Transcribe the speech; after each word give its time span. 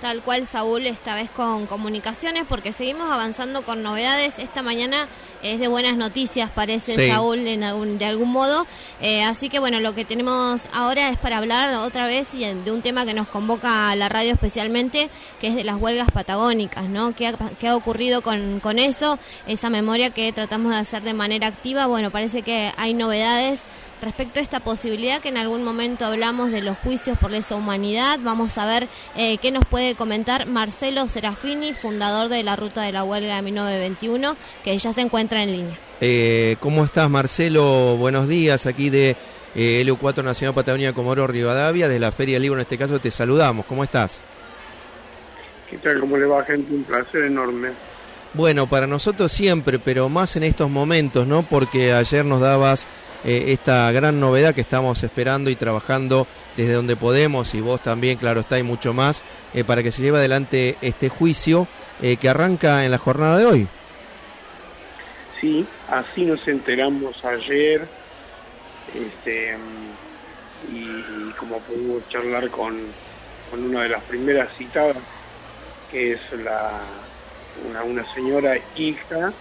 Tal 0.00 0.22
cual 0.22 0.46
Saúl, 0.46 0.86
esta 0.86 1.14
vez 1.14 1.30
con 1.30 1.66
comunicaciones, 1.66 2.44
porque 2.48 2.72
seguimos 2.72 3.10
avanzando 3.10 3.62
con 3.62 3.82
novedades. 3.82 4.38
Esta 4.38 4.62
mañana 4.62 5.08
es 5.42 5.60
de 5.60 5.68
buenas 5.68 5.98
noticias, 5.98 6.50
parece 6.50 7.10
Saúl, 7.10 7.46
en 7.46 7.62
algún, 7.62 7.98
de 7.98 8.06
algún 8.06 8.32
modo. 8.32 8.66
Eh, 9.02 9.22
así 9.22 9.50
que 9.50 9.58
bueno, 9.58 9.78
lo 9.80 9.94
que 9.94 10.06
tenemos 10.06 10.70
ahora 10.72 11.10
es 11.10 11.18
para 11.18 11.36
hablar 11.36 11.74
otra 11.74 12.06
vez 12.06 12.28
de 12.32 12.72
un 12.72 12.80
tema 12.80 13.04
que 13.04 13.12
nos 13.12 13.28
convoca 13.28 13.90
a 13.90 13.96
la 13.96 14.08
radio 14.08 14.32
especialmente, 14.32 15.10
que 15.38 15.48
es 15.48 15.54
de 15.54 15.64
las 15.64 15.76
huelgas 15.76 16.10
patagónicas, 16.10 16.88
¿no? 16.88 17.14
¿Qué 17.14 17.26
ha, 17.26 17.34
qué 17.60 17.68
ha 17.68 17.76
ocurrido 17.76 18.22
con, 18.22 18.60
con 18.60 18.78
eso? 18.78 19.18
Esa 19.46 19.68
memoria 19.68 20.10
que 20.10 20.32
tratamos 20.32 20.72
de 20.72 20.78
hacer 20.78 21.02
de 21.02 21.12
manera 21.12 21.46
activa. 21.46 21.86
Bueno, 21.86 22.10
parece 22.10 22.40
que 22.40 22.72
hay 22.78 22.94
novedades 22.94 23.60
respecto 24.00 24.40
a 24.40 24.42
esta 24.42 24.60
posibilidad 24.60 25.20
que 25.20 25.28
en 25.28 25.36
algún 25.36 25.62
momento 25.62 26.04
hablamos 26.04 26.50
de 26.50 26.62
los 26.62 26.76
juicios 26.78 27.18
por 27.18 27.30
lesa 27.30 27.54
humanidad. 27.54 28.18
Vamos 28.22 28.58
a 28.58 28.66
ver 28.66 28.88
eh, 29.16 29.38
qué 29.38 29.50
nos 29.50 29.64
puede 29.64 29.94
comentar 29.94 30.46
Marcelo 30.46 31.06
Serafini, 31.08 31.72
fundador 31.74 32.28
de 32.28 32.42
la 32.42 32.56
Ruta 32.56 32.82
de 32.82 32.92
la 32.92 33.04
Huelga 33.04 33.36
de 33.36 33.42
1921, 33.42 34.36
que 34.64 34.76
ya 34.78 34.92
se 34.92 35.00
encuentra 35.00 35.42
en 35.42 35.52
línea. 35.52 35.78
Eh, 36.00 36.56
¿Cómo 36.60 36.84
estás, 36.84 37.10
Marcelo? 37.10 37.96
Buenos 37.96 38.28
días, 38.28 38.66
aquí 38.66 38.90
de 38.90 39.16
eh, 39.54 39.82
LU4 39.84 40.24
Nacional 40.24 40.54
Patagonia 40.54 40.92
Comoro 40.92 41.26
Rivadavia, 41.26 41.88
de 41.88 41.98
la 41.98 42.12
Feria 42.12 42.38
Libro 42.38 42.58
en 42.58 42.62
este 42.62 42.78
caso 42.78 42.98
te 42.98 43.10
saludamos. 43.10 43.66
¿Cómo 43.66 43.84
estás? 43.84 44.20
¿Qué 45.68 45.76
tal? 45.78 46.00
¿Cómo 46.00 46.16
le 46.16 46.26
va, 46.26 46.44
gente? 46.44 46.72
Un 46.72 46.84
placer 46.84 47.24
enorme. 47.24 47.70
Bueno, 48.32 48.68
para 48.68 48.86
nosotros 48.86 49.32
siempre, 49.32 49.78
pero 49.78 50.08
más 50.08 50.36
en 50.36 50.44
estos 50.44 50.70
momentos, 50.70 51.26
¿no? 51.26 51.42
Porque 51.42 51.92
ayer 51.92 52.24
nos 52.24 52.40
dabas 52.40 52.86
eh, 53.24 53.44
esta 53.48 53.92
gran 53.92 54.18
novedad 54.18 54.54
que 54.54 54.62
estamos 54.62 55.02
esperando 55.02 55.50
y 55.50 55.56
trabajando 55.56 56.26
desde 56.56 56.72
donde 56.72 56.96
podemos 56.96 57.54
y 57.54 57.60
vos 57.60 57.82
también, 57.82 58.16
claro 58.16 58.40
está, 58.40 58.58
y 58.58 58.62
mucho 58.62 58.94
más, 58.94 59.22
eh, 59.52 59.64
para 59.64 59.82
que 59.82 59.92
se 59.92 60.02
lleve 60.02 60.18
adelante 60.18 60.76
este 60.80 61.08
juicio 61.08 61.68
eh, 62.00 62.16
que 62.16 62.28
arranca 62.28 62.84
en 62.84 62.90
la 62.90 62.98
jornada 62.98 63.38
de 63.38 63.44
hoy. 63.44 63.68
Sí, 65.40 65.66
así 65.88 66.24
nos 66.24 66.46
enteramos 66.48 67.22
ayer 67.24 67.86
este, 68.94 69.56
y, 70.72 71.30
como 71.38 71.58
pudimos 71.60 72.08
charlar 72.08 72.50
con, 72.50 72.78
con, 73.50 73.64
una 73.64 73.82
de 73.82 73.90
las 73.90 74.02
primeras 74.04 74.48
citadas, 74.56 74.96
que 75.90 76.12
es 76.12 76.20
la, 76.44 76.80
una, 77.68 77.82
una 77.84 78.14
señora 78.14 78.56
hija 78.76 79.32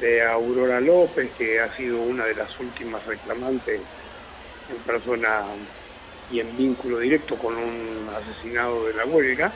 de 0.00 0.22
Aurora 0.22 0.80
López, 0.80 1.30
que 1.38 1.60
ha 1.60 1.74
sido 1.76 2.00
una 2.00 2.24
de 2.26 2.34
las 2.34 2.58
últimas 2.58 3.04
reclamantes 3.06 3.80
en 4.70 4.76
persona 4.78 5.42
y 6.30 6.40
en 6.40 6.56
vínculo 6.56 6.98
directo 6.98 7.36
con 7.36 7.56
un 7.56 8.08
asesinado 8.08 8.86
de 8.86 8.94
la 8.94 9.04
huelga, 9.04 9.52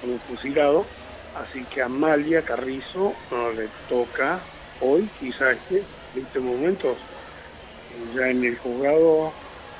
con 0.00 0.10
un 0.10 0.20
fusilado. 0.20 0.86
Así 1.36 1.64
que 1.64 1.82
a 1.82 1.86
Amalia 1.86 2.42
Carrizo 2.42 3.14
le 3.56 3.68
toca 3.88 4.40
hoy, 4.80 5.08
quizás 5.20 5.56
que 5.68 5.76
en 5.78 6.24
este 6.26 6.38
momento, 6.38 6.96
ya 8.14 8.28
en 8.28 8.44
el 8.44 8.56
juzgado, 8.58 9.32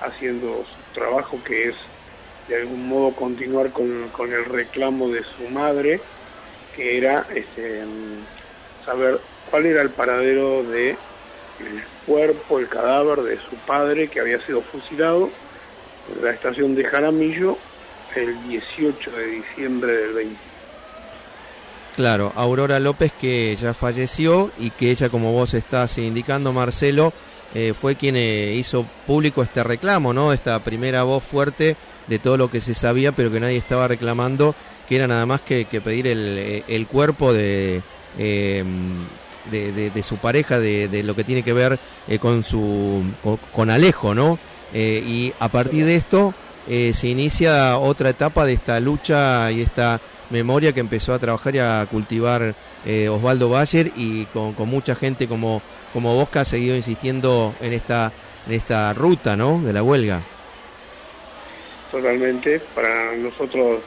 haciendo 0.02 0.64
su 0.64 0.94
trabajo 0.94 1.38
que 1.44 1.70
es 1.70 1.76
de 2.48 2.56
algún 2.56 2.88
modo 2.88 3.12
continuar 3.12 3.72
con, 3.72 4.08
con 4.10 4.32
el 4.32 4.44
reclamo 4.44 5.08
de 5.08 5.22
su 5.24 5.48
madre, 5.50 6.00
que 6.74 6.98
era 6.98 7.26
este, 7.34 7.82
saber 8.86 9.20
cuál 9.50 9.66
era 9.66 9.82
el 9.82 9.90
paradero 9.90 10.62
de 10.62 10.90
el 10.90 11.82
cuerpo, 12.06 12.58
el 12.58 12.68
cadáver 12.68 13.20
de 13.22 13.36
su 13.36 13.56
padre 13.66 14.08
que 14.08 14.20
había 14.20 14.44
sido 14.46 14.62
fusilado 14.62 15.30
en 16.14 16.24
la 16.24 16.30
estación 16.30 16.74
de 16.74 16.84
Jaramillo 16.84 17.58
el 18.14 18.48
18 18.48 19.10
de 19.10 19.26
diciembre 19.26 19.92
del 19.92 20.12
20. 20.14 20.36
Claro, 21.96 22.32
Aurora 22.34 22.78
López 22.78 23.12
que 23.12 23.56
ya 23.56 23.74
falleció 23.74 24.50
y 24.58 24.70
que 24.70 24.90
ella, 24.90 25.08
como 25.08 25.32
vos 25.32 25.54
estás 25.54 25.96
indicando, 25.98 26.52
Marcelo, 26.52 27.12
eh, 27.54 27.72
fue 27.78 27.96
quien 27.96 28.16
eh, 28.16 28.54
hizo 28.54 28.86
público 29.06 29.42
este 29.42 29.62
reclamo, 29.62 30.12
¿no? 30.12 30.32
Esta 30.32 30.62
primera 30.62 31.04
voz 31.04 31.24
fuerte 31.24 31.76
de 32.06 32.18
todo 32.18 32.36
lo 32.36 32.50
que 32.50 32.60
se 32.60 32.74
sabía, 32.74 33.12
pero 33.12 33.30
que 33.30 33.40
nadie 33.40 33.56
estaba 33.56 33.88
reclamando, 33.88 34.54
que 34.88 34.96
era 34.96 35.06
nada 35.06 35.24
más 35.24 35.40
que, 35.40 35.64
pedir 35.82 36.06
el, 36.06 36.64
el 36.68 36.86
cuerpo 36.86 37.32
de, 37.32 37.82
eh, 38.18 38.64
de, 39.50 40.02
su 40.02 40.16
pareja, 40.16 40.58
de, 40.58 41.02
lo 41.02 41.14
que 41.14 41.24
tiene 41.24 41.42
que 41.42 41.52
ver 41.52 41.78
eh, 42.08 42.18
con 42.18 42.44
su 42.44 43.02
con, 43.52 43.70
Alejo, 43.70 44.14
¿no? 44.14 44.38
Eh, 44.72 45.02
y 45.04 45.32
a 45.38 45.48
partir 45.48 45.84
de 45.84 45.96
esto 45.96 46.34
eh, 46.68 46.92
se 46.92 47.08
inicia 47.08 47.78
otra 47.78 48.10
etapa 48.10 48.44
de 48.44 48.54
esta 48.54 48.80
lucha 48.80 49.50
y 49.52 49.62
esta 49.62 50.00
memoria 50.30 50.72
que 50.72 50.80
empezó 50.80 51.14
a 51.14 51.18
trabajar 51.18 51.54
y 51.54 51.58
a 51.60 51.86
cultivar 51.90 52.54
Osvaldo 53.10 53.48
Bayer 53.48 53.90
y 53.96 54.26
con, 54.26 54.54
mucha 54.68 54.94
gente 54.94 55.26
como, 55.26 55.60
como 55.92 56.14
vos 56.14 56.28
que 56.28 56.38
ha 56.38 56.44
seguido 56.44 56.76
insistiendo 56.76 57.52
en 57.60 57.72
esta, 57.72 58.12
en 58.46 58.52
esta 58.52 58.92
ruta, 58.92 59.36
¿no? 59.36 59.60
De 59.60 59.72
la 59.72 59.82
huelga. 59.82 60.22
Totalmente, 61.90 62.60
para 62.76 63.16
nosotros 63.16 63.80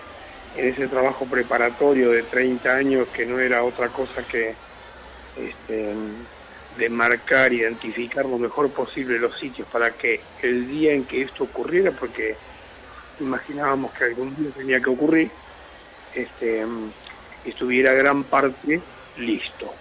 en 0.55 0.67
ese 0.69 0.87
trabajo 0.87 1.25
preparatorio 1.25 2.11
de 2.11 2.23
30 2.23 2.69
años 2.69 3.07
que 3.09 3.25
no 3.25 3.39
era 3.39 3.63
otra 3.63 3.89
cosa 3.89 4.23
que 4.23 4.55
este, 5.37 5.93
de 6.77 6.89
marcar, 6.89 7.53
identificar 7.53 8.25
lo 8.25 8.37
mejor 8.37 8.69
posible 8.71 9.19
los 9.19 9.37
sitios 9.37 9.67
para 9.67 9.91
que 9.91 10.21
el 10.41 10.67
día 10.67 10.93
en 10.93 11.03
que 11.05 11.21
esto 11.21 11.43
ocurriera, 11.43 11.91
porque 11.91 12.35
imaginábamos 13.19 13.91
que 13.93 14.05
algún 14.05 14.35
día 14.35 14.49
tenía 14.55 14.79
que 14.79 14.89
ocurrir, 14.89 15.29
este, 16.15 16.65
estuviera 17.45 17.93
gran 17.93 18.23
parte 18.23 18.81
listo. 19.17 19.73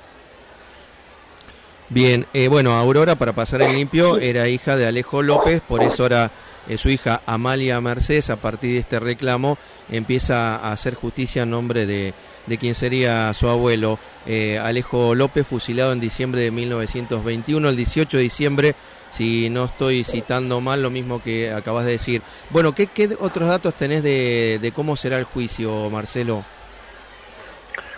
Bien, 1.90 2.26
eh, 2.34 2.48
bueno, 2.48 2.74
Aurora, 2.74 3.16
para 3.16 3.32
pasar 3.32 3.62
el 3.62 3.74
limpio, 3.74 4.18
era 4.18 4.48
hija 4.48 4.76
de 4.76 4.86
Alejo 4.86 5.22
López, 5.22 5.62
por 5.62 5.82
eso 5.82 6.04
era 6.04 6.30
eh, 6.68 6.76
su 6.76 6.90
hija 6.90 7.22
Amalia 7.26 7.80
Mercedes, 7.80 8.30
a 8.30 8.36
partir 8.36 8.72
de 8.72 8.78
este 8.78 9.00
reclamo, 9.00 9.58
empieza 9.90 10.56
a 10.56 10.72
hacer 10.72 10.94
justicia 10.94 11.42
en 11.42 11.50
nombre 11.50 11.86
de, 11.86 12.12
de 12.48 12.58
quien 12.58 12.74
sería 12.74 13.32
su 13.34 13.48
abuelo, 13.48 13.98
eh, 14.26 14.58
Alejo 14.58 15.14
López, 15.14 15.46
fusilado 15.46 15.92
en 15.92 16.00
diciembre 16.00 16.40
de 16.40 16.50
1921, 16.50 17.68
el 17.68 17.76
18 17.76 18.16
de 18.16 18.22
diciembre, 18.22 18.74
si 19.10 19.48
no 19.50 19.66
estoy 19.66 20.04
citando 20.04 20.60
mal, 20.60 20.82
lo 20.82 20.90
mismo 20.90 21.22
que 21.22 21.50
acabas 21.52 21.84
de 21.84 21.92
decir. 21.92 22.22
Bueno, 22.50 22.74
¿qué, 22.74 22.88
otros 23.20 23.48
datos 23.48 23.74
tenés 23.74 24.02
de, 24.02 24.72
cómo 24.74 24.96
será 24.96 25.18
el 25.18 25.24
juicio, 25.24 25.88
Marcelo? 25.90 26.44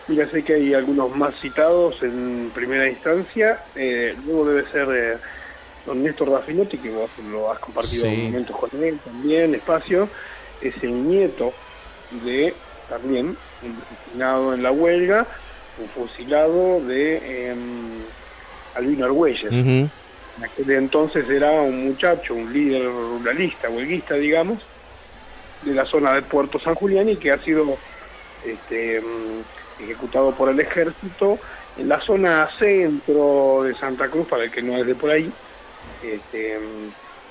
Mira, 0.08 0.28
sé 0.30 0.42
que 0.42 0.54
hay 0.54 0.74
algunos 0.74 1.14
más 1.16 1.34
citados 1.40 2.02
en 2.02 2.50
primera 2.52 2.88
instancia, 2.88 3.60
eh, 3.76 4.16
luego 4.26 4.46
debe 4.46 4.70
ser 4.70 5.20
don 5.86 6.02
Néstor 6.02 6.30
Raffinotti, 6.30 6.78
que 6.78 6.90
vos 6.90 7.10
lo 7.30 7.50
has 7.50 7.58
compartido 7.58 8.06
en 8.06 8.24
momentos 8.24 8.56
con 8.56 8.70
él 8.82 8.98
también, 9.04 9.54
espacio, 9.54 10.08
es 10.60 10.74
el 10.82 11.08
nieto 11.08 11.52
de 12.24 12.54
también 12.88 13.36
un 13.62 14.54
en 14.54 14.62
la 14.62 14.72
huelga, 14.72 15.26
un 15.78 15.88
fusilado 15.88 16.80
de 16.80 17.20
eh, 17.22 17.54
Albino 18.74 19.06
Argüelles. 19.06 19.52
En 19.52 19.90
aquel 20.44 20.70
entonces 20.70 21.28
era 21.28 21.50
un 21.50 21.88
muchacho, 21.88 22.34
un 22.34 22.52
líder 22.52 22.84
ruralista, 22.84 23.68
huelguista, 23.68 24.14
digamos, 24.14 24.58
de 25.62 25.74
la 25.74 25.84
zona 25.84 26.14
de 26.14 26.22
Puerto 26.22 26.58
San 26.58 26.74
Julián 26.74 27.08
y 27.08 27.16
que 27.16 27.30
ha 27.30 27.42
sido 27.42 27.76
este, 28.44 28.96
em, 28.96 29.04
ejecutado 29.80 30.32
por 30.32 30.48
el 30.48 30.58
ejército 30.60 31.38
en 31.76 31.88
la 31.88 32.00
zona 32.00 32.48
centro 32.58 33.62
de 33.64 33.74
Santa 33.74 34.08
Cruz, 34.08 34.26
para 34.28 34.44
el 34.44 34.50
que 34.50 34.62
no 34.62 34.76
es 34.76 34.86
de 34.86 34.94
por 34.94 35.10
ahí, 35.10 35.30
este, 36.02 36.54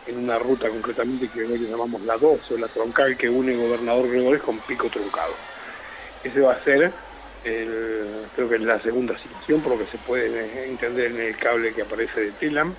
en 0.10 0.18
una 0.18 0.40
ruta 0.40 0.70
concretamente 0.70 1.30
que 1.30 1.44
hoy 1.44 1.60
llamamos 1.60 2.02
la 2.02 2.18
12, 2.18 2.58
la 2.58 2.68
troncal 2.68 3.18
que 3.18 3.30
une 3.30 3.56
Gobernador 3.56 4.10
Gregores 4.10 4.42
con 4.42 4.58
Pico 4.60 4.90
Truncado. 4.90 5.34
Ese 6.24 6.40
va 6.42 6.54
a 6.54 6.64
ser, 6.64 6.92
creo 7.44 8.50
que 8.50 8.56
es 8.56 8.62
la 8.62 8.82
segunda 8.82 9.18
situación, 9.20 9.62
por 9.62 9.74
lo 9.74 9.86
que 9.86 9.92
se 9.92 9.98
puede 10.00 10.68
entender 10.68 11.12
en 11.12 11.22
el 11.22 11.38
cable 11.38 11.74
que 11.74 11.84
aparece 11.84 12.22
de 12.22 12.32
Telam. 12.34 12.74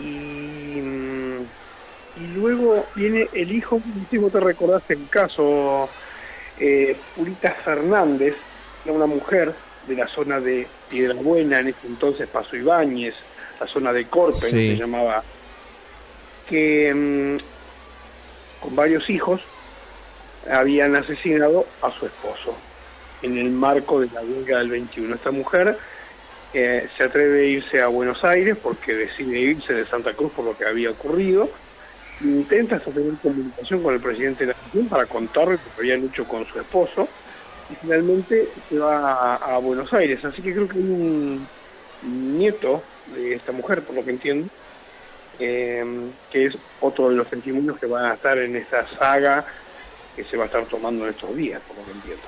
Y, 0.00 0.78
y 2.16 2.26
luego 2.34 2.86
viene 2.94 3.28
el 3.32 3.52
hijo, 3.52 3.80
no 4.12 4.30
te 4.30 4.40
recordás 4.40 4.82
el 4.88 5.08
caso, 5.08 5.88
eh, 6.58 6.96
Purita 7.14 7.52
Fernández, 7.64 8.34
una 8.86 9.06
mujer 9.06 9.54
de 9.86 9.94
la 9.96 10.06
zona 10.08 10.40
de 10.40 10.66
Piedra 10.88 11.14
Buena, 11.14 11.58
en 11.58 11.68
ese 11.68 11.86
entonces 11.86 12.28
Paso 12.28 12.56
Ibáñez, 12.56 13.14
la 13.60 13.66
zona 13.66 13.92
de 13.92 14.06
Corpen, 14.06 14.50
se 14.50 14.76
llamaba, 14.76 15.22
que 16.48 16.92
mm, 16.94 18.62
con 18.62 18.76
varios 18.76 19.08
hijos 19.10 19.40
habían 20.50 20.94
asesinado 20.96 21.66
a 21.82 21.90
su 21.90 22.06
esposo 22.06 22.54
en 23.22 23.38
el 23.38 23.50
marco 23.50 24.00
de 24.00 24.08
la 24.12 24.20
huelga 24.20 24.58
del 24.58 24.70
21. 24.70 25.14
Esta 25.14 25.30
mujer 25.30 25.78
eh, 26.52 26.88
se 26.96 27.04
atreve 27.04 27.40
a 27.40 27.44
irse 27.44 27.80
a 27.80 27.86
Buenos 27.86 28.22
Aires 28.24 28.56
porque 28.62 28.94
decide 28.94 29.38
irse 29.38 29.72
de 29.72 29.86
Santa 29.86 30.12
Cruz 30.12 30.32
por 30.32 30.44
lo 30.44 30.56
que 30.56 30.66
había 30.66 30.90
ocurrido 30.90 31.48
intenta 32.20 32.78
tener 32.78 33.14
comunicación 33.22 33.82
con 33.82 33.94
el 33.94 34.00
presidente 34.00 34.46
de 34.46 34.52
la 34.52 34.58
nación 34.66 34.88
para 34.88 35.06
contarle 35.06 35.54
lo 35.54 35.58
que 35.58 35.80
habían 35.80 36.04
hecho 36.04 36.24
con 36.26 36.46
su 36.46 36.60
esposo 36.60 37.08
y 37.70 37.74
finalmente 37.76 38.48
se 38.68 38.78
va 38.78 39.36
a, 39.36 39.58
Buenos 39.58 39.92
Aires. 39.92 40.24
Así 40.24 40.42
que 40.42 40.52
creo 40.52 40.68
que 40.68 40.78
hay 40.78 40.84
un 40.84 41.46
nieto 42.02 42.82
de 43.12 43.34
esta 43.34 43.52
mujer, 43.52 43.82
por 43.82 43.96
lo 43.96 44.04
que 44.04 44.10
entiendo, 44.10 44.48
eh, 45.38 45.84
que 46.30 46.46
es 46.46 46.56
otro 46.80 47.10
de 47.10 47.16
los 47.16 47.28
testimonios 47.28 47.78
que 47.78 47.86
van 47.86 48.06
a 48.06 48.14
estar 48.14 48.38
en 48.38 48.56
esta 48.56 48.86
saga 48.96 49.44
que 50.14 50.24
se 50.24 50.36
va 50.36 50.44
a 50.44 50.46
estar 50.46 50.64
tomando 50.66 51.04
en 51.04 51.10
estos 51.10 51.34
días, 51.36 51.60
por 51.66 51.76
lo 51.76 51.84
que 51.84 51.90
entiendo. 51.90 52.22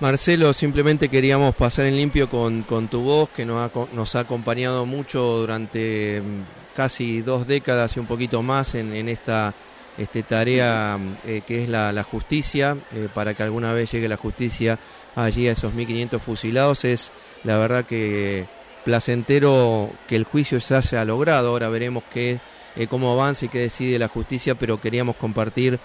Marcelo, 0.00 0.52
simplemente 0.52 1.08
queríamos 1.08 1.54
pasar 1.54 1.86
en 1.86 1.96
limpio 1.96 2.28
con, 2.28 2.62
con 2.62 2.88
tu 2.88 3.00
voz, 3.00 3.30
que 3.30 3.46
nos 3.46 3.70
ha, 3.70 3.94
nos 3.94 4.14
ha 4.16 4.20
acompañado 4.20 4.84
mucho 4.84 5.20
durante 5.38 6.20
mm, 6.20 6.74
casi 6.74 7.22
dos 7.22 7.46
décadas 7.46 7.96
y 7.96 8.00
un 8.00 8.06
poquito 8.06 8.42
más 8.42 8.74
en, 8.74 8.94
en 8.94 9.08
esta 9.08 9.54
este, 9.98 10.22
tarea 10.22 10.98
eh, 11.26 11.42
que 11.46 11.64
es 11.64 11.68
la, 11.70 12.02
justicia, 12.02 12.76
eh, 12.92 13.08
para 13.12 13.34
que 13.34 13.42
alguna 13.42 13.72
vez 13.72 13.90
llegue 13.90 14.08
la 14.08 14.16
justicia 14.18 14.78
allí 15.14 15.48
a 15.48 15.52
esos 15.52 15.72
1.500 15.72 16.20
fusilados. 16.20 16.84
Es 16.84 17.12
la 17.44 17.56
verdad 17.58 17.86
que 17.86 18.46
placentero 18.86 19.90
que 20.08 20.16
el 20.16 20.24
juicio 20.24 20.62
se 20.62 20.96
ha 20.96 21.04
logrado. 21.04 21.50
Ahora 21.50 21.68
veremos 21.68 22.04
qué, 22.10 22.40
eh, 22.74 22.86
cómo 22.86 23.12
avanza 23.12 23.44
y 23.44 23.48
qué 23.48 23.58
decide 23.58 23.98
la 23.98 24.08
justicia, 24.08 24.54
pero 24.54 24.80
queríamos 24.80 25.16
compartir 25.16 25.78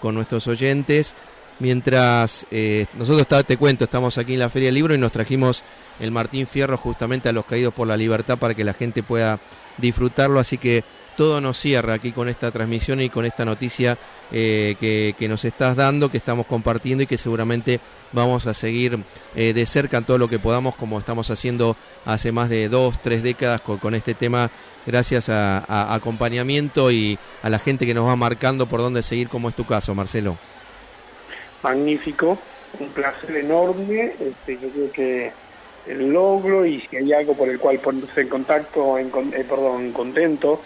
con 0.00 0.16
nuestros 0.16 0.48
oyentes 0.48 1.14
Mientras 1.60 2.46
eh, 2.52 2.86
nosotros, 2.94 3.44
te 3.44 3.56
cuento, 3.56 3.84
estamos 3.84 4.16
aquí 4.16 4.34
en 4.34 4.38
la 4.38 4.48
Feria 4.48 4.68
del 4.68 4.76
Libro 4.76 4.94
y 4.94 4.98
nos 4.98 5.10
trajimos 5.10 5.64
el 5.98 6.12
Martín 6.12 6.46
Fierro 6.46 6.76
justamente 6.76 7.28
a 7.28 7.32
los 7.32 7.46
caídos 7.46 7.74
por 7.74 7.88
la 7.88 7.96
libertad 7.96 8.38
para 8.38 8.54
que 8.54 8.62
la 8.62 8.74
gente 8.74 9.02
pueda 9.02 9.40
disfrutarlo. 9.76 10.38
Así 10.38 10.56
que 10.56 10.84
todo 11.18 11.40
nos 11.40 11.58
cierra 11.58 11.94
aquí 11.94 12.12
con 12.12 12.28
esta 12.28 12.52
transmisión 12.52 13.00
y 13.00 13.10
con 13.10 13.26
esta 13.26 13.44
noticia 13.44 13.98
eh, 14.30 14.76
que, 14.78 15.28
nos 15.28 15.44
estás 15.44 15.74
dando, 15.74 16.12
que 16.12 16.16
estamos 16.16 16.46
compartiendo 16.46 17.02
y 17.02 17.08
que 17.08 17.18
seguramente 17.18 17.80
vamos 18.12 18.46
a 18.46 18.54
seguir 18.54 19.00
eh, 19.34 19.52
de 19.52 19.66
cerca 19.66 19.98
en 19.98 20.04
todo 20.04 20.16
lo 20.16 20.28
que 20.28 20.38
podamos, 20.38 20.76
como 20.76 20.96
estamos 20.96 21.28
haciendo 21.32 21.76
hace 22.04 22.30
más 22.30 22.48
de 22.48 22.68
dos, 22.68 23.02
tres 23.02 23.24
décadas 23.24 23.60
con, 23.62 23.96
este 23.96 24.14
tema, 24.14 24.48
gracias 24.86 25.28
a 25.28 25.92
acompañamiento 25.92 26.92
y 26.92 27.18
a 27.42 27.50
la 27.50 27.58
gente 27.58 27.84
que 27.84 27.94
nos 27.94 28.06
va 28.06 28.14
marcando 28.14 28.66
por 28.66 28.78
dónde 28.78 29.02
seguir, 29.02 29.28
como 29.28 29.48
es 29.48 29.56
tu 29.56 29.66
caso, 29.66 29.96
Marcelo. 29.96 30.36
Magnífico, 31.64 32.38
un 32.78 32.90
placer 32.90 33.34
enorme, 33.38 34.12
este, 34.20 34.56
yo 34.62 34.68
creo 34.70 34.92
que 34.92 35.32
el 35.88 36.12
logro 36.12 36.64
y 36.64 36.80
si 36.82 36.96
hay 36.96 37.12
algo 37.12 37.34
por 37.34 37.48
el 37.48 37.58
cual 37.58 37.80
ponerse 37.80 38.20
en 38.20 38.28
contacto, 38.28 38.98
en, 38.98 39.08
eh, 39.32 39.44
perdón, 39.48 39.90
contento 39.90 40.60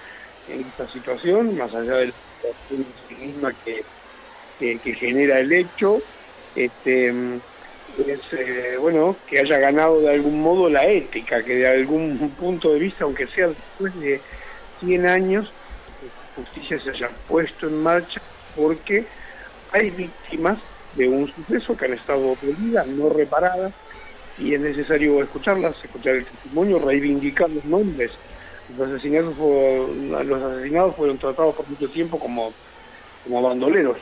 en 0.48 0.60
esta 0.60 0.88
situación, 0.88 1.56
más 1.56 1.74
allá 1.74 1.96
de 1.96 2.12
la 3.40 3.52
que, 3.64 3.84
que, 4.78 4.94
genera 4.94 5.40
el 5.40 5.52
hecho, 5.52 6.00
este, 6.54 7.08
es 8.06 8.20
eh, 8.32 8.76
bueno 8.78 9.16
que 9.28 9.40
haya 9.40 9.58
ganado 9.58 10.00
de 10.00 10.10
algún 10.10 10.40
modo 10.40 10.68
la 10.68 10.86
ética, 10.86 11.42
que 11.42 11.56
de 11.56 11.68
algún 11.68 12.18
punto 12.38 12.72
de 12.72 12.78
vista, 12.78 13.04
aunque 13.04 13.26
sea 13.28 13.48
después 13.48 13.98
de 14.00 14.20
100 14.80 15.08
años, 15.08 15.52
la 16.02 16.42
justicia 16.42 16.80
se 16.80 16.90
haya 16.90 17.10
puesto 17.28 17.66
en 17.66 17.82
marcha 17.82 18.20
porque 18.56 19.04
hay 19.72 19.90
víctimas 19.90 20.58
de 20.94 21.08
un 21.08 21.32
suceso 21.32 21.76
que 21.76 21.86
han 21.86 21.94
estado 21.94 22.34
perdidas, 22.34 22.86
no 22.86 23.08
reparadas, 23.08 23.72
y 24.38 24.54
es 24.54 24.60
necesario 24.60 25.22
escucharlas, 25.22 25.74
escuchar 25.84 26.16
el 26.16 26.24
testimonio, 26.24 26.78
reivindicar 26.78 27.50
los 27.50 27.64
nombres. 27.64 28.12
Los 28.76 28.88
asesinados, 28.88 29.36
los 29.38 30.42
asesinados 30.42 30.96
fueron 30.96 31.18
tratados 31.18 31.54
por 31.54 31.68
mucho 31.68 31.88
tiempo 31.88 32.18
como, 32.18 32.52
como 33.24 33.42
bandoleros, 33.42 33.98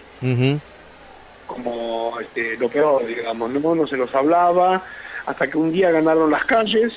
como 1.46 2.18
este, 2.20 2.56
lo 2.56 2.68
peor, 2.68 3.06
digamos, 3.06 3.50
¿no? 3.50 3.74
no 3.74 3.86
se 3.86 3.96
los 3.96 4.14
hablaba, 4.14 4.84
hasta 5.26 5.48
que 5.48 5.58
un 5.58 5.72
día 5.72 5.90
ganaron 5.90 6.30
las 6.30 6.44
calles 6.44 6.92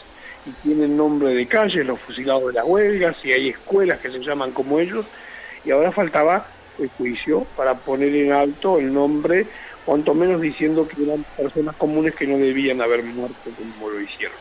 y 0.46 0.52
tienen 0.62 0.98
nombre 0.98 1.34
de 1.34 1.48
calles, 1.48 1.86
los 1.86 2.00
fusilados 2.02 2.48
de 2.48 2.54
las 2.54 2.66
huelgas, 2.66 3.16
y 3.24 3.32
hay 3.32 3.50
escuelas 3.50 4.00
que 4.00 4.12
se 4.12 4.20
llaman 4.20 4.52
como 4.52 4.80
ellos, 4.80 5.06
y 5.66 5.72
ahora 5.72 5.92
faltaba 5.92 6.46
el 6.80 6.90
juicio 6.90 7.46
para 7.56 7.76
poner 7.76 8.14
en 8.16 8.34
alto 8.34 8.78
el 8.78 8.94
nombre 8.94 9.48
cuanto 9.86 10.14
menos 10.14 10.42
diciendo 10.42 10.88
que 10.88 11.04
eran 11.04 11.26
personas 11.38 11.76
comunes 11.76 12.16
que 12.16 12.28
no 12.28 12.38
debían 12.38 12.82
haber 12.82 13.04
muerto 13.04 13.50
como 13.58 13.90
lo 13.90 14.00
hicieron. 14.00 14.38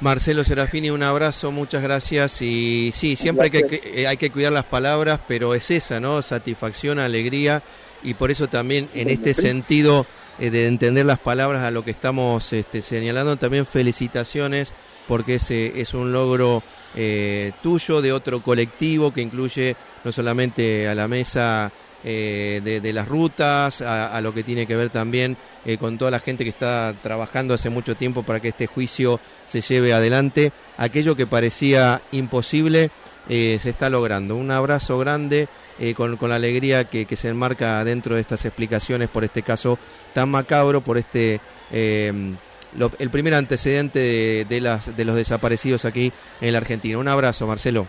Marcelo 0.00 0.44
Serafini, 0.44 0.90
un 0.90 1.02
abrazo, 1.02 1.52
muchas 1.52 1.82
gracias. 1.82 2.42
Y 2.42 2.90
sí, 2.92 3.16
siempre 3.16 3.44
hay 3.44 3.50
que, 3.50 3.82
eh, 3.94 4.06
hay 4.06 4.16
que 4.16 4.30
cuidar 4.30 4.52
las 4.52 4.64
palabras, 4.64 5.20
pero 5.26 5.54
es 5.54 5.70
esa, 5.70 6.00
¿no? 6.00 6.20
Satisfacción, 6.20 6.98
alegría, 6.98 7.62
y 8.02 8.14
por 8.14 8.30
eso 8.30 8.48
también 8.48 8.88
en 8.94 9.08
este 9.08 9.34
sentido 9.34 10.06
eh, 10.38 10.50
de 10.50 10.66
entender 10.66 11.06
las 11.06 11.18
palabras 11.18 11.62
a 11.62 11.70
lo 11.70 11.84
que 11.84 11.92
estamos 11.92 12.52
este, 12.52 12.82
señalando, 12.82 13.36
también 13.36 13.66
felicitaciones, 13.66 14.74
porque 15.06 15.36
ese 15.36 15.80
es 15.80 15.94
un 15.94 16.12
logro 16.12 16.62
eh, 16.96 17.52
tuyo, 17.62 18.02
de 18.02 18.12
otro 18.12 18.42
colectivo 18.42 19.12
que 19.12 19.22
incluye 19.22 19.76
no 20.02 20.12
solamente 20.12 20.88
a 20.88 20.94
la 20.94 21.08
mesa 21.08 21.72
eh, 22.06 22.60
de, 22.62 22.92
las 22.92 23.08
rutas, 23.08 23.80
a, 23.80 24.20
lo 24.20 24.34
que 24.34 24.42
tiene 24.42 24.66
que 24.66 24.76
ver 24.76 24.90
también 24.90 25.38
eh, 25.64 25.78
con 25.78 25.96
toda 25.96 26.10
la 26.10 26.20
gente 26.20 26.44
que 26.44 26.50
está 26.50 26.94
trabajando 27.02 27.54
hace 27.54 27.70
mucho 27.70 27.94
tiempo 27.94 28.22
para 28.22 28.40
que 28.40 28.48
este 28.48 28.66
juicio 28.66 29.20
se 29.46 29.62
lleve 29.62 29.94
adelante. 29.94 30.52
Aquello 30.76 31.16
que 31.16 31.26
parecía 31.26 32.02
imposible 32.12 32.90
eh, 33.30 33.58
se 33.58 33.70
está 33.70 33.88
logrando. 33.88 34.36
Un 34.36 34.50
abrazo 34.50 34.98
grande 34.98 35.48
con, 35.96 36.18
la 36.28 36.34
alegría 36.36 36.84
que, 36.84 37.16
se 37.16 37.28
enmarca 37.28 37.82
dentro 37.84 38.16
de 38.16 38.20
estas 38.20 38.44
explicaciones 38.44 39.08
por 39.08 39.24
este 39.24 39.42
caso 39.42 39.78
tan 40.12 40.28
macabro, 40.28 40.82
por 40.82 40.98
este... 40.98 41.40
el 41.72 43.10
primer 43.10 43.34
antecedente 43.34 44.44
de, 44.46 44.60
las, 44.60 44.94
de 44.94 45.04
los 45.06 45.16
desaparecidos 45.16 45.86
aquí 45.86 46.12
en 46.42 46.52
la 46.52 46.58
Argentina. 46.58 46.98
Un 46.98 47.08
abrazo, 47.08 47.46
Marcelo. 47.46 47.86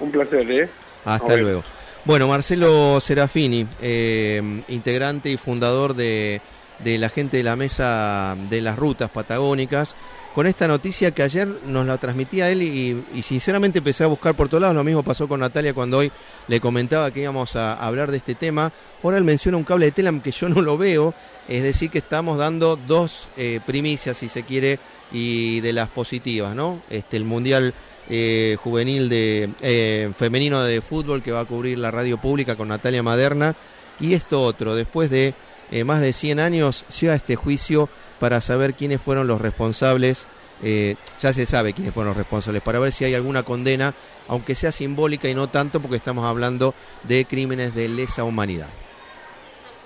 Un 0.00 0.10
placer, 0.10 0.50
¿eh? 0.50 0.68
Hasta 1.04 1.36
luego. 1.36 1.62
Bueno, 2.04 2.26
Marcelo 2.26 3.00
Serafini, 3.00 3.64
eh, 3.80 4.42
integrante 4.66 5.30
y 5.30 5.36
fundador 5.36 5.94
de, 5.94 6.40
la 6.84 7.08
gente 7.08 7.36
de 7.36 7.44
la 7.44 7.54
mesa 7.54 8.36
de 8.50 8.60
las 8.60 8.76
rutas 8.76 9.08
patagónicas, 9.08 9.94
con 10.34 10.48
esta 10.48 10.66
noticia 10.66 11.12
que 11.12 11.22
ayer 11.22 11.46
nos 11.64 11.86
la 11.86 11.98
transmitía 11.98 12.50
él 12.50 12.62
y, 12.62 13.22
sinceramente 13.22 13.78
empecé 13.78 14.02
a 14.02 14.08
buscar 14.08 14.34
por 14.34 14.48
todos 14.48 14.62
lados. 14.62 14.74
Lo 14.74 14.82
mismo 14.82 15.04
pasó 15.04 15.28
con 15.28 15.38
Natalia 15.38 15.74
cuando 15.74 15.98
hoy 15.98 16.10
le 16.48 16.60
comentaba 16.60 17.12
que 17.12 17.20
íbamos 17.20 17.54
a 17.54 17.74
hablar 17.74 18.10
de 18.10 18.16
este 18.16 18.34
tema. 18.34 18.72
Ahora 19.04 19.18
él 19.18 19.24
menciona 19.24 19.56
un 19.56 19.62
cable 19.62 19.86
de 19.86 19.92
Telam 19.92 20.20
que 20.22 20.32
yo 20.32 20.48
no 20.48 20.60
lo 20.60 20.76
veo, 20.76 21.14
es 21.46 21.62
decir, 21.62 21.88
que 21.88 21.98
estamos 21.98 22.36
dando 22.36 22.74
dos 22.74 23.28
eh, 23.36 23.60
primicias, 23.64 24.16
si 24.16 24.28
se 24.28 24.42
quiere, 24.42 24.80
y 25.12 25.60
de 25.60 25.72
las 25.72 25.88
positivas, 25.88 26.56
¿no? 26.56 26.82
Este, 26.90 27.16
el 27.16 27.24
Mundial 27.24 27.74
eh, 28.08 28.56
juvenil 28.60 29.08
de 29.08 29.50
eh, 29.60 30.10
femenino 30.16 30.62
de 30.62 30.80
fútbol 30.80 31.22
que 31.22 31.32
va 31.32 31.40
a 31.40 31.44
cubrir 31.44 31.78
la 31.78 31.90
radio 31.90 32.18
pública 32.18 32.56
con 32.56 32.68
Natalia 32.68 33.02
Maderna. 33.02 33.54
Y 34.00 34.14
esto 34.14 34.42
otro 34.42 34.74
después 34.74 35.10
de 35.10 35.34
eh, 35.70 35.84
más 35.84 36.00
de 36.00 36.12
100 36.12 36.40
años 36.40 36.84
llega 37.00 37.14
este 37.14 37.36
juicio 37.36 37.88
para 38.18 38.40
saber 38.40 38.74
quiénes 38.74 39.00
fueron 39.00 39.26
los 39.26 39.40
responsables 39.40 40.26
ya 41.20 41.32
se 41.32 41.44
sabe 41.44 41.72
quiénes 41.72 41.92
fueron 41.92 42.10
los 42.10 42.16
responsables 42.16 42.62
para 42.62 42.78
ver 42.78 42.92
si 42.92 43.04
hay 43.04 43.14
alguna 43.14 43.42
condena 43.42 43.94
aunque 44.28 44.54
sea 44.54 44.70
simbólica 44.70 45.28
y 45.28 45.34
no 45.34 45.48
tanto 45.48 45.82
porque 45.82 45.96
estamos 45.96 46.24
hablando 46.24 46.72
de 47.02 47.24
crímenes 47.24 47.74
de 47.74 47.88
lesa 47.88 48.22
humanidad 48.22 48.68